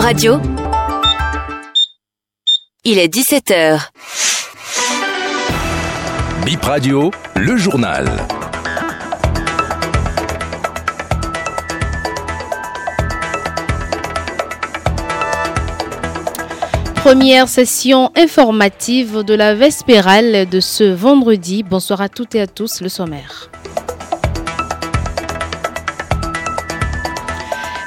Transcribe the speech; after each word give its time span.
Radio. 0.00 0.40
Il 2.84 2.98
est 2.98 3.14
17h. 3.14 3.90
Bip 6.46 6.64
Radio, 6.64 7.10
le 7.36 7.58
journal. 7.58 8.08
Première 16.94 17.46
session 17.46 18.10
informative 18.16 19.22
de 19.22 19.34
la 19.34 19.54
Vespérale 19.54 20.48
de 20.48 20.60
ce 20.60 20.84
vendredi. 20.84 21.62
Bonsoir 21.62 22.00
à 22.00 22.08
toutes 22.08 22.34
et 22.34 22.40
à 22.40 22.46
tous, 22.46 22.80
le 22.80 22.88
sommaire. 22.88 23.50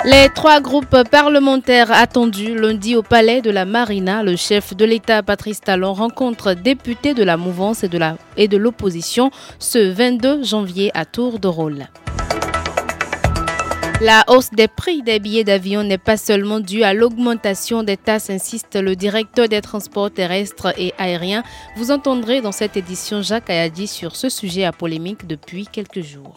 Les 0.06 0.28
trois 0.36 0.60
groupes 0.60 1.04
parlementaires 1.10 1.90
attendus 1.90 2.60
lundi 2.60 2.98
au 2.98 3.04
palais 3.04 3.42
de 3.42 3.50
la 3.50 3.64
Marina, 3.64 4.22
le 4.22 4.36
chef 4.36 4.76
de 4.76 4.84
l'État 4.84 5.23
Patrice 5.23 5.62
Talon 5.62 5.94
rencontre 5.94 6.55
députés 6.55 7.14
de 7.14 7.23
la 7.23 7.38
mouvance 7.38 7.86
et 7.86 8.48
de 8.50 8.58
l'opposition 8.58 9.32
ce 9.60 9.77
22 9.77 10.44
janvier 10.44 10.91
à 10.94 11.05
Tour 11.05 11.40
de 11.40 11.48
Rôle. 11.48 11.86
La 14.02 14.26
hausse 14.27 14.50
des 14.50 14.68
prix 14.68 15.04
des 15.04 15.20
billets 15.20 15.46
d'avion 15.46 15.84
n'est 15.86 15.98
pas 15.98 16.18
seulement 16.18 16.60
due 16.60 16.84
à 16.84 16.94
l'augmentation 16.94 17.84
des 17.84 17.96
tasses, 17.96 18.30
insiste 18.30 18.76
le 18.76 18.98
directeur 18.98 19.48
des 19.48 19.62
transports 19.62 20.12
terrestres 20.12 20.77
et 20.77 20.94
aériens. 20.98 21.44
Vous 21.77 21.91
entendrez 21.91 22.41
dans 22.41 22.52
cette 22.52 22.76
édition 22.76 23.22
Jacques 23.22 23.49
Ayadi 23.49 23.88
sur 23.88 24.18
ce 24.18 24.27
sujet 24.27 24.66
à 24.66 24.74
polémique 24.74 25.27
depuis 25.27 25.66
quelques 25.66 26.02
jours. 26.02 26.35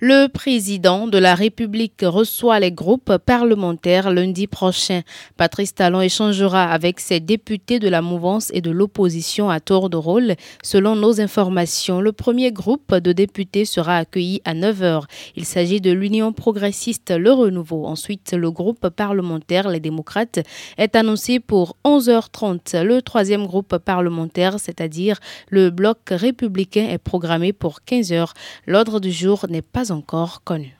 Le 0.00 0.28
président 0.28 1.08
de 1.08 1.18
la 1.18 1.34
République 1.34 2.02
reçoit 2.04 2.60
les 2.60 2.70
groupes 2.70 3.16
parlementaires 3.16 4.12
lundi 4.12 4.46
prochain. 4.46 5.00
Patrice 5.36 5.74
Talon 5.74 6.00
échangera 6.00 6.70
avec 6.70 7.00
ses 7.00 7.18
députés 7.18 7.80
de 7.80 7.88
la 7.88 8.00
mouvance 8.00 8.52
et 8.54 8.60
de 8.60 8.70
l'opposition 8.70 9.50
à 9.50 9.58
tour 9.58 9.90
de 9.90 9.96
rôle. 9.96 10.36
Selon 10.62 10.94
nos 10.94 11.20
informations, 11.20 12.00
le 12.00 12.12
premier 12.12 12.52
groupe 12.52 12.94
de 12.94 13.10
députés 13.10 13.64
sera 13.64 13.96
accueilli 13.96 14.40
à 14.44 14.54
9h. 14.54 15.02
Il 15.34 15.44
s'agit 15.44 15.80
de 15.80 15.90
l'Union 15.90 16.32
progressiste 16.32 17.10
Le 17.10 17.32
Renouveau. 17.32 17.84
Ensuite, 17.84 18.34
le 18.34 18.52
groupe 18.52 18.90
parlementaire 18.90 19.68
Les 19.68 19.80
démocrates 19.80 20.38
est 20.76 20.94
annoncé 20.94 21.40
pour 21.40 21.76
11h30. 21.84 22.84
Le 22.84 23.02
troisième 23.02 23.48
groupe 23.48 23.78
parlementaire, 23.78 24.60
c'est-à-dire 24.60 25.18
le 25.48 25.70
bloc 25.70 25.98
républicain, 26.08 26.86
est 26.88 26.98
programmé 26.98 27.52
pour 27.52 27.80
15h. 27.84 28.30
L'ordre 28.68 29.00
du 29.00 29.10
jour 29.10 29.44
n'est 29.48 29.60
pas 29.60 29.87
encore 29.90 30.42
connu. 30.44 30.78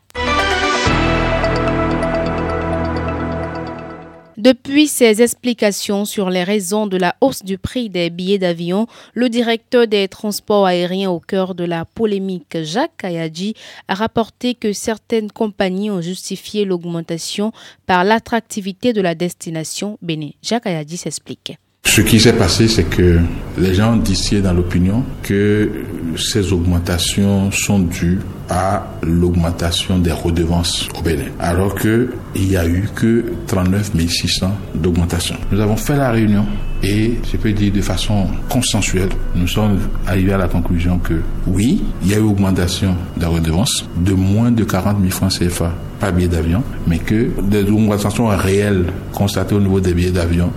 Depuis 4.38 4.86
ses 4.86 5.20
explications 5.20 6.04
sur 6.04 6.30
les 6.30 6.44
raisons 6.44 6.86
de 6.86 6.96
la 6.96 7.16
hausse 7.20 7.42
du 7.42 7.58
prix 7.58 7.90
des 7.90 8.08
billets 8.08 8.38
d'avion, 8.38 8.86
le 9.14 9.28
directeur 9.28 9.88
des 9.88 10.06
transports 10.06 10.64
aériens 10.64 11.10
au 11.10 11.18
cœur 11.18 11.56
de 11.56 11.64
la 11.64 11.84
polémique, 11.84 12.62
Jacques 12.62 13.02
Ayadji, 13.02 13.54
a 13.88 13.94
rapporté 13.94 14.54
que 14.54 14.72
certaines 14.72 15.32
compagnies 15.32 15.90
ont 15.90 16.00
justifié 16.00 16.64
l'augmentation 16.64 17.50
par 17.84 18.04
l'attractivité 18.04 18.92
de 18.92 19.00
la 19.00 19.16
destination 19.16 19.98
Bénin. 20.02 20.30
Jacques 20.40 20.68
Ayadji 20.68 20.98
s'explique. 20.98 21.58
Ce 21.88 22.02
qui 22.02 22.20
s'est 22.20 22.34
passé, 22.34 22.68
c'est 22.68 22.84
que 22.84 23.18
les 23.56 23.74
gens 23.74 23.96
disaient 23.96 24.42
dans 24.42 24.52
l'opinion 24.52 25.02
que 25.22 25.70
ces 26.16 26.52
augmentations 26.52 27.50
sont 27.50 27.80
dues 27.80 28.20
à 28.50 28.86
l'augmentation 29.02 29.98
des 29.98 30.12
redevances 30.12 30.86
au 30.98 31.02
Bénin, 31.02 31.24
alors 31.40 31.74
qu'il 31.74 32.08
n'y 32.36 32.56
a 32.56 32.68
eu 32.68 32.88
que 32.94 33.24
39 33.46 33.92
600 34.06 34.50
d'augmentation. 34.74 35.36
Nous 35.50 35.60
avons 35.60 35.76
fait 35.76 35.96
la 35.96 36.10
réunion 36.10 36.44
et 36.82 37.18
je 37.32 37.36
peux 37.38 37.52
dire 37.52 37.72
de 37.72 37.80
façon 37.80 38.26
consensuelle, 38.48 39.08
nous 39.34 39.48
sommes 39.48 39.78
arrivés 40.06 40.34
à 40.34 40.38
la 40.38 40.48
conclusion 40.48 40.98
que 40.98 41.14
oui, 41.46 41.82
il 42.02 42.10
y 42.10 42.14
a 42.14 42.18
eu 42.18 42.22
augmentation 42.22 42.94
des 43.16 43.26
redevances 43.26 43.88
de 43.96 44.12
moins 44.12 44.52
de 44.52 44.62
40 44.62 44.98
000 45.00 45.10
francs 45.10 45.32
CFA 45.38 45.74
par 45.98 46.12
billet 46.12 46.28
d'avion, 46.28 46.62
mais 46.86 46.98
que 46.98 47.30
des 47.42 47.62
augmentations 47.64 48.28
réelles 48.28 48.86
constatées 49.12 49.56
au 49.56 49.60
niveau 49.60 49.80
des 49.80 49.94
billets 49.94 50.12
d'avion 50.12 50.52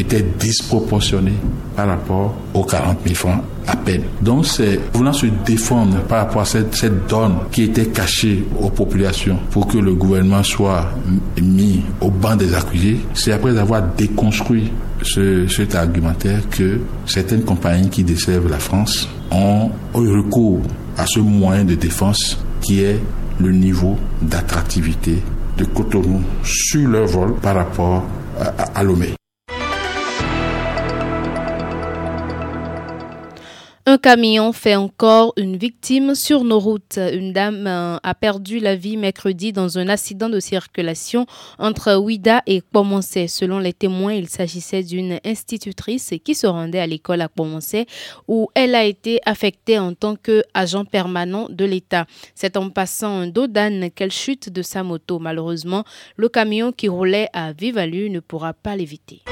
était 0.00 0.24
disproportionné 0.38 1.32
par 1.76 1.88
rapport 1.88 2.34
aux 2.52 2.64
40 2.64 2.98
000 3.04 3.14
francs 3.14 3.42
à 3.66 3.76
peine. 3.76 4.02
Donc 4.20 4.46
c'est 4.46 4.80
voulant 4.92 5.12
se 5.12 5.26
défendre 5.44 6.00
par 6.02 6.26
rapport 6.26 6.42
à 6.42 6.44
cette, 6.44 6.74
cette 6.74 7.06
donne 7.06 7.36
qui 7.50 7.64
était 7.64 7.86
cachée 7.86 8.44
aux 8.60 8.70
populations 8.70 9.38
pour 9.50 9.66
que 9.66 9.78
le 9.78 9.94
gouvernement 9.94 10.42
soit 10.42 10.88
mis 11.40 11.82
au 12.00 12.10
banc 12.10 12.36
des 12.36 12.54
accusés. 12.54 12.98
C'est 13.14 13.32
après 13.32 13.56
avoir 13.56 13.82
déconstruit 13.96 14.70
ce, 15.02 15.46
cet 15.48 15.74
argumentaire 15.74 16.40
que 16.50 16.80
certaines 17.06 17.42
compagnies 17.42 17.90
qui 17.90 18.04
desservent 18.04 18.50
la 18.50 18.58
France 18.58 19.08
ont 19.30 19.70
eu 19.96 20.16
recours 20.16 20.62
à 20.96 21.06
ce 21.06 21.20
moyen 21.20 21.64
de 21.64 21.74
défense 21.74 22.38
qui 22.60 22.82
est 22.82 23.00
le 23.40 23.52
niveau 23.52 23.96
d'attractivité 24.22 25.22
de 25.58 25.64
Cotonou 25.64 26.22
sur 26.42 26.88
leur 26.88 27.06
vol 27.06 27.34
par 27.36 27.56
rapport 27.56 28.04
à, 28.38 28.80
à. 28.80 28.84
Un 33.94 33.98
camion 33.98 34.52
fait 34.52 34.74
encore 34.74 35.34
une 35.36 35.56
victime 35.56 36.16
sur 36.16 36.42
nos 36.42 36.58
routes. 36.58 36.98
Une 36.98 37.32
dame 37.32 37.68
euh, 37.68 37.96
a 38.02 38.14
perdu 38.16 38.58
la 38.58 38.74
vie 38.74 38.96
mercredi 38.96 39.52
dans 39.52 39.78
un 39.78 39.88
accident 39.88 40.28
de 40.28 40.40
circulation 40.40 41.26
entre 41.60 41.94
Ouida 41.94 42.42
et 42.48 42.60
Pomoncé. 42.60 43.28
Selon 43.28 43.60
les 43.60 43.72
témoins, 43.72 44.14
il 44.14 44.28
s'agissait 44.28 44.82
d'une 44.82 45.20
institutrice 45.24 46.12
qui 46.24 46.34
se 46.34 46.48
rendait 46.48 46.80
à 46.80 46.88
l'école 46.88 47.20
à 47.20 47.28
Pomoncé 47.28 47.86
où 48.26 48.48
elle 48.56 48.74
a 48.74 48.82
été 48.82 49.20
affectée 49.26 49.78
en 49.78 49.94
tant 49.94 50.16
qu'agent 50.16 50.84
permanent 50.84 51.46
de 51.48 51.64
l'État. 51.64 52.06
C'est 52.34 52.56
en 52.56 52.70
passant 52.70 53.20
un 53.20 53.26
dos 53.28 53.46
d'âne 53.46 53.92
qu'elle 53.92 54.10
chute 54.10 54.50
de 54.50 54.62
sa 54.62 54.82
moto. 54.82 55.20
Malheureusement, 55.20 55.84
le 56.16 56.28
camion 56.28 56.72
qui 56.72 56.88
roulait 56.88 57.28
à 57.32 57.52
vive 57.52 57.78
allure 57.78 58.10
ne 58.10 58.18
pourra 58.18 58.54
pas 58.54 58.74
l'éviter. 58.74 59.22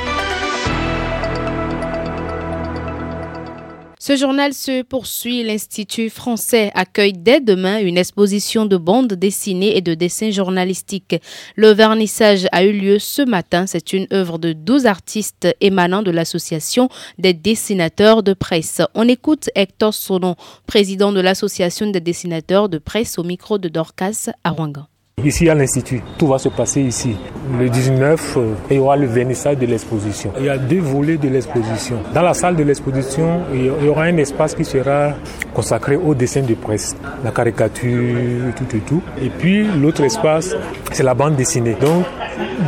Ce 4.04 4.16
journal 4.16 4.52
se 4.52 4.82
poursuit. 4.82 5.44
L'Institut 5.44 6.10
français 6.10 6.72
accueille 6.74 7.12
dès 7.12 7.40
demain 7.40 7.78
une 7.78 7.96
exposition 7.96 8.66
de 8.66 8.76
bandes 8.76 9.12
dessinées 9.12 9.76
et 9.76 9.80
de 9.80 9.94
dessins 9.94 10.32
journalistiques. 10.32 11.14
Le 11.54 11.68
vernissage 11.68 12.48
a 12.50 12.64
eu 12.64 12.72
lieu 12.72 12.98
ce 12.98 13.22
matin. 13.22 13.68
C'est 13.68 13.92
une 13.92 14.08
œuvre 14.12 14.38
de 14.38 14.54
12 14.54 14.86
artistes 14.86 15.46
émanant 15.60 16.02
de 16.02 16.10
l'Association 16.10 16.88
des 17.18 17.32
dessinateurs 17.32 18.24
de 18.24 18.32
presse. 18.32 18.82
On 18.96 19.06
écoute 19.06 19.50
Hector 19.54 19.94
Sonon, 19.94 20.34
président 20.66 21.12
de 21.12 21.20
l'Association 21.20 21.88
des 21.88 22.00
dessinateurs 22.00 22.68
de 22.68 22.78
presse 22.78 23.20
au 23.20 23.22
micro 23.22 23.58
de 23.58 23.68
Dorcas 23.68 24.30
à 24.42 24.50
Rwangan. 24.50 24.88
Ici 25.24 25.48
à 25.48 25.54
l'Institut, 25.54 26.02
tout 26.18 26.26
va 26.26 26.38
se 26.38 26.48
passer 26.48 26.80
ici. 26.80 27.14
Le 27.56 27.68
19, 27.68 28.38
il 28.70 28.76
y 28.76 28.80
aura 28.80 28.96
le 28.96 29.06
vernissage 29.06 29.56
de 29.56 29.66
l'exposition. 29.66 30.32
Il 30.38 30.46
y 30.46 30.48
a 30.48 30.58
deux 30.58 30.80
volets 30.80 31.16
de 31.16 31.28
l'exposition. 31.28 31.98
Dans 32.12 32.22
la 32.22 32.34
salle 32.34 32.56
de 32.56 32.64
l'exposition, 32.64 33.42
il 33.52 33.66
y 33.66 33.88
aura 33.88 34.04
un 34.04 34.16
espace 34.16 34.54
qui 34.54 34.64
sera 34.64 35.12
consacré 35.54 35.96
au 35.96 36.14
dessin 36.14 36.40
de 36.42 36.54
presse, 36.54 36.96
la 37.22 37.30
caricature, 37.30 38.54
tout 38.56 38.76
et 38.76 38.80
tout. 38.80 39.02
Et 39.20 39.28
puis 39.28 39.64
l'autre 39.80 40.02
espace, 40.02 40.56
c'est 40.90 41.04
la 41.04 41.14
bande 41.14 41.36
dessinée. 41.36 41.76
Donc, 41.80 42.04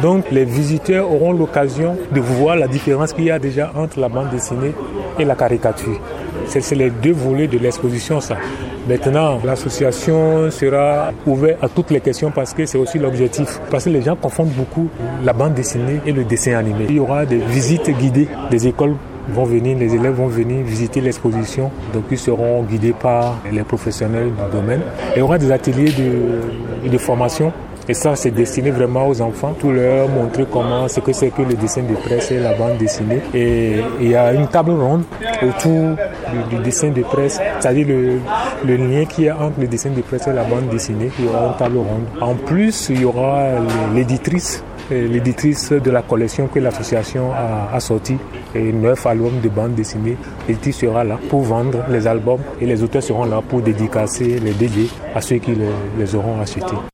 donc 0.01 0.31
les 0.31 0.45
visiteurs 0.45 1.11
auront 1.11 1.33
l'occasion 1.33 1.97
de 2.13 2.21
voir 2.21 2.55
la 2.55 2.69
différence 2.69 3.13
qu'il 3.15 3.25
y 3.25 3.31
a 3.33 3.39
déjà 3.41 3.73
entre 3.75 3.99
la 3.99 4.09
bande 4.09 4.31
dessinée 4.31 4.75
et 5.19 5.25
la 5.25 5.35
caricature. 5.35 5.99
C'est 6.47 6.71
les 6.73 6.91
deux 6.91 7.13
volets 7.13 7.49
de 7.49 7.59
l'exposition, 7.59 8.21
ça. 8.21 8.37
Maintenant, 8.87 9.41
l'association 9.45 10.51
sera 10.51 11.13
ouverte 11.27 11.63
à 11.63 11.69
toutes 11.69 11.91
les 11.91 12.01
questions 12.01 12.31
parce 12.31 12.53
que 12.53 12.67
c'est 12.67 12.77
aussi 12.77 12.99
l'objectif. 12.99 13.59
Parce 13.71 13.85
que 13.85 13.91
les 13.91 14.03
gens 14.03 14.15
confondent 14.15 14.53
beaucoup 14.53 14.89
la 15.25 15.33
bande 15.33 15.55
dessinée 15.55 16.01
et 16.05 16.13
le 16.13 16.25
dessin 16.25 16.59
animé. 16.59 16.87
Il 16.91 16.97
y 16.97 17.01
aura 17.01 17.25
des 17.25 17.39
visites 17.39 17.91
guidées 17.91 18.29
des 18.51 18.67
écoles 18.67 18.95
vont 19.29 19.45
venir, 19.45 19.79
les 19.79 19.95
élèves 19.95 20.13
vont 20.13 20.27
venir 20.27 20.63
visiter 20.65 21.01
l'exposition, 21.01 21.71
donc 21.93 22.05
ils 22.11 22.19
seront 22.19 22.63
guidés 22.63 22.93
par 22.93 23.39
les 23.51 23.63
professionnels 23.63 24.29
du 24.29 24.53
domaine. 24.57 24.83
Il 25.17 25.21
y 25.21 25.23
aura 25.23 25.39
des 25.39 25.51
ateliers 25.51 25.93
de, 25.93 26.89
de 26.89 26.99
formation 26.99 27.53
Et 27.89 27.95
ça, 27.95 28.17
c'est 28.17 28.31
destiné 28.31 28.71
vraiment 28.71 29.09
aux 29.09 29.21
enfants, 29.21 29.55
tout 29.59 29.71
leur 29.71 30.09
montrer 30.09 30.47
comment, 30.51 30.89
ce 30.89 31.01
que 31.01 31.13
c'est 31.13 31.29
que 31.29 31.43
le 31.43 31.55
dessin 31.55 31.83
de 31.83 31.95
presse 31.95 32.31
et 32.31 32.41
la 32.41 32.55
bande 32.55 32.79
dessinée. 32.79 33.21
Et 33.35 33.77
il 34.01 34.09
y 34.09 34.15
a 34.15 34.33
une 34.33 34.47
table 34.49 34.71
ronde 34.71 35.05
autour 35.43 35.97
du, 36.51 36.57
dessin 36.65 36.91
de 36.91 37.03
presse, 37.03 37.39
c'est-à-dire 37.61 37.87
le, 37.87 38.77
lien 38.77 39.05
qui 39.05 39.27
est 39.27 39.31
entre 39.31 39.61
le 39.61 39.67
dessin 39.67 39.91
de 39.91 40.01
presse 40.01 40.27
et 40.27 40.33
la 40.33 40.45
bande 40.45 40.69
dessinée. 40.71 41.11
Il 41.19 41.27
y 41.27 41.29
aura 41.29 41.49
une 41.49 41.57
table 41.57 41.77
ronde. 41.77 42.07
En 42.21 42.35
plus, 42.35 42.89
il 42.89 43.03
y 43.03 43.05
aura 43.05 43.49
l'éditrice 43.95 44.63
l'éditrice 44.91 45.73
de 45.73 45.91
la 45.91 46.03
collection 46.03 46.47
que 46.47 46.59
l'association 46.59 47.33
a, 47.33 47.75
a 47.75 47.81
sorti, 47.81 48.19
et 48.55 48.73
neuf 48.73 49.07
albums 49.07 49.41
de 49.43 49.49
bande 49.49 49.75
dessinée. 49.75 50.17
L'éditrice 50.47 50.79
sera 50.79 51.05
là 51.05 51.19
pour 51.31 51.41
vendre 51.41 51.85
les 51.89 52.07
albums 52.07 52.41
et 52.61 52.67
les 52.67 52.83
auteurs 52.83 53.03
seront 53.03 53.25
là 53.25 53.41
pour 53.47 53.63
dédicacer 53.63 54.39
les 54.41 54.53
DD 54.53 54.89
à 55.15 55.21
ceux 55.21 55.37
qui 55.37 55.53
les 55.99 56.15
auront 56.15 56.41
achetés. 56.41 56.94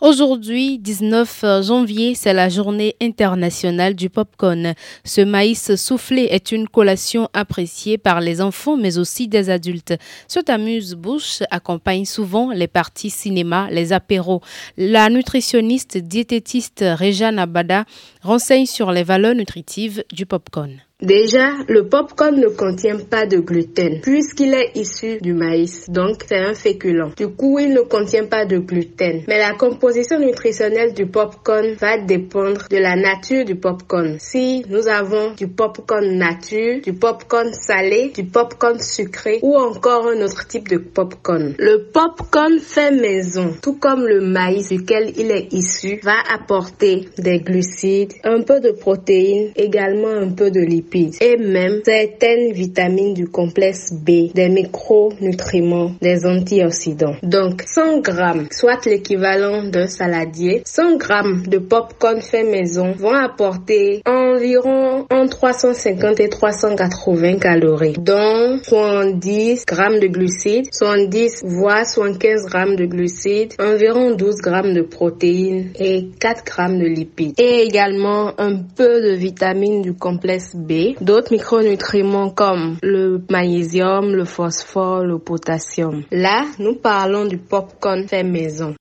Aujourd'hui, 0.00 0.78
19 0.78 1.44
janvier, 1.60 2.14
c'est 2.14 2.32
la 2.32 2.48
journée 2.48 2.96
internationale 3.02 3.94
du 3.94 4.08
popcorn. 4.08 4.72
Ce 5.04 5.20
maïs 5.20 5.76
soufflé 5.76 6.22
est 6.30 6.52
une 6.52 6.68
collation 6.68 7.28
appréciée 7.34 7.98
par 7.98 8.22
les 8.22 8.40
enfants 8.40 8.78
mais 8.78 8.96
aussi 8.96 9.28
des 9.28 9.50
adultes. 9.50 9.92
Ce 10.26 10.40
amuse-bouche 10.50 11.42
accompagne 11.50 12.06
souvent 12.06 12.50
les 12.50 12.66
parties 12.66 13.10
cinéma, 13.10 13.68
les 13.70 13.92
apéros. 13.92 14.40
La 14.78 15.10
nutritionniste 15.10 15.98
diététiste 15.98 16.82
Rejane 16.82 17.38
Abada 17.38 17.84
renseigne 18.22 18.64
sur 18.64 18.92
les 18.92 19.02
valeurs 19.02 19.34
nutritives 19.34 20.02
du 20.14 20.24
popcorn. 20.24 20.80
Déjà, 21.02 21.52
le 21.66 21.88
popcorn 21.88 22.38
ne 22.38 22.48
contient 22.48 22.98
pas 22.98 23.24
de 23.24 23.38
gluten 23.38 24.00
puisqu'il 24.02 24.52
est 24.52 24.72
issu 24.74 25.18
du 25.22 25.32
maïs, 25.32 25.88
donc 25.88 26.24
c'est 26.28 26.36
un 26.36 26.52
féculent. 26.52 27.14
Du 27.16 27.28
coup, 27.28 27.58
il 27.58 27.72
ne 27.72 27.80
contient 27.80 28.26
pas 28.26 28.44
de 28.44 28.58
gluten. 28.58 29.22
Mais 29.26 29.38
la 29.38 29.54
composition 29.54 30.18
nutritionnelle 30.18 30.92
du 30.92 31.06
popcorn 31.06 31.72
va 31.80 31.96
dépendre 31.96 32.66
de 32.70 32.76
la 32.76 32.96
nature 32.96 33.46
du 33.46 33.56
popcorn. 33.56 34.18
Si 34.18 34.62
nous 34.68 34.88
avons 34.88 35.32
du 35.32 35.48
popcorn 35.48 36.18
nature, 36.18 36.82
du 36.82 36.92
popcorn 36.92 37.50
salé, 37.54 38.12
du 38.14 38.24
popcorn 38.24 38.78
sucré 38.78 39.38
ou 39.40 39.56
encore 39.56 40.06
un 40.06 40.20
autre 40.20 40.46
type 40.48 40.68
de 40.68 40.76
popcorn. 40.76 41.54
Le 41.58 41.88
popcorn 41.90 42.58
fait 42.58 42.90
maison, 42.90 43.54
tout 43.62 43.78
comme 43.78 44.04
le 44.06 44.20
maïs 44.20 44.68
duquel 44.68 45.14
il 45.16 45.30
est 45.30 45.50
issu, 45.54 45.98
va 46.02 46.16
apporter 46.34 47.08
des 47.16 47.38
glucides, 47.38 48.12
un 48.22 48.42
peu 48.42 48.60
de 48.60 48.72
protéines, 48.72 49.52
également 49.56 50.10
un 50.10 50.28
peu 50.28 50.50
de 50.50 50.60
lipides 50.60 50.89
et 50.94 51.36
même 51.36 51.80
certaines 51.84 52.52
vitamines 52.52 53.14
du 53.14 53.28
complexe 53.28 53.92
B, 53.92 54.32
des 54.34 54.48
micronutriments, 54.48 55.92
des 56.00 56.26
antioxydants. 56.26 57.16
Donc 57.22 57.62
100 57.62 58.00
grammes, 58.00 58.46
soit 58.50 58.84
l'équivalent 58.86 59.64
d'un 59.64 59.86
saladier, 59.86 60.62
100 60.64 60.96
grammes 60.96 61.42
de 61.46 61.58
popcorn 61.58 62.20
fait 62.20 62.44
maison 62.44 62.92
vont 62.92 63.14
apporter 63.14 64.02
environ 64.06 65.06
entre 65.10 65.40
350 65.40 66.20
et 66.20 66.28
380 66.28 67.38
calories, 67.38 67.94
dont 67.98 68.58
70 68.62 69.64
grammes 69.66 70.00
de 70.00 70.08
glucides, 70.08 70.68
70 70.72 71.44
voire 71.44 71.86
75 71.86 72.46
grammes 72.46 72.76
de 72.76 72.86
glucides, 72.86 73.54
environ 73.58 74.14
12 74.14 74.36
grammes 74.42 74.74
de 74.74 74.82
protéines 74.82 75.70
et 75.78 76.08
4 76.18 76.44
grammes 76.44 76.78
de 76.78 76.86
lipides. 76.86 77.34
Et 77.38 77.62
également 77.62 78.32
un 78.38 78.56
peu 78.76 79.00
de 79.00 79.14
vitamines 79.14 79.82
du 79.82 79.94
complexe 79.94 80.54
B 80.56 80.79
d'autres 81.00 81.32
micronutriments 81.32 82.30
comme 82.30 82.76
le 82.82 83.20
magnésium, 83.30 84.14
le 84.14 84.24
phosphore, 84.24 85.04
le 85.04 85.18
potassium. 85.18 86.02
Là, 86.10 86.44
nous 86.58 86.74
parlons 86.74 87.26
du 87.26 87.38
popcorn 87.38 88.06
fait 88.08 88.22
maison. 88.22 88.74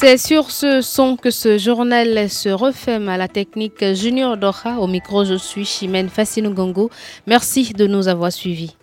C'est 0.00 0.16
sur 0.16 0.52
ce 0.52 0.80
son 0.80 1.16
que 1.16 1.32
ce 1.32 1.58
journal 1.58 2.30
se 2.30 2.50
referme 2.50 3.08
à 3.08 3.16
la 3.16 3.26
technique 3.26 3.84
Junior 3.94 4.36
Doha. 4.36 4.78
Au 4.78 4.86
micro, 4.86 5.24
je 5.24 5.34
suis 5.34 5.64
Chimène 5.64 6.08
Fassinou 6.08 6.54
Merci 7.26 7.72
de 7.72 7.84
nous 7.88 8.06
avoir 8.06 8.32
suivis. 8.32 8.76